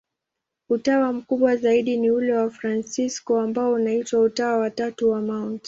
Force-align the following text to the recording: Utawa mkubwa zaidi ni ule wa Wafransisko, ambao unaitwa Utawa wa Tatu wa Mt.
Utawa 0.69 1.13
mkubwa 1.13 1.55
zaidi 1.55 1.97
ni 1.97 2.11
ule 2.11 2.33
wa 2.33 2.43
Wafransisko, 2.43 3.39
ambao 3.39 3.73
unaitwa 3.73 4.19
Utawa 4.19 4.57
wa 4.57 4.69
Tatu 4.69 5.09
wa 5.09 5.21
Mt. 5.21 5.59